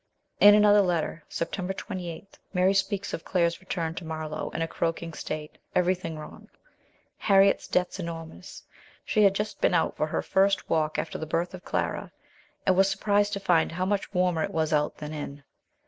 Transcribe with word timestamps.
In 0.39 0.55
another 0.55 0.81
letter, 0.81 1.23
September 1.29 1.73
28, 1.73 2.39
Mary 2.55 2.73
speaks 2.73 3.13
of 3.13 3.23
Claires 3.23 3.59
return 3.61 3.93
to 3.93 4.03
Marlow 4.03 4.49
in 4.49 4.63
a 4.63 4.67
croaking 4.67 5.13
state 5.13 5.59
every 5.75 5.93
thing 5.93 6.17
wrong; 6.17 6.49
Harriet's 7.17 7.67
debts 7.67 7.99
enormous. 7.99 8.63
She 9.05 9.21
had 9.21 9.33
RETURN 9.37 9.45
TO 9.45 9.55
ENGLAND. 9.57 9.61
123 9.61 9.61
just 9.61 9.61
been 9.61 9.73
out 9.75 9.95
for 9.95 10.07
her 10.07 10.21
first 10.23 10.67
walk 10.71 10.97
after 10.97 11.19
the 11.19 11.31
birth 11.31 11.53
of 11.53 11.63
Clara, 11.63 12.11
and 12.65 12.75
was 12.75 12.89
surprised 12.89 13.33
to 13.33 13.39
find 13.39 13.71
how 13.73 13.85
much 13.85 14.11
warmer 14.11 14.41
it 14.43 14.49
was 14.51 14.73
out 14.73 14.97
than 14.97 15.13
in. 15.13 15.43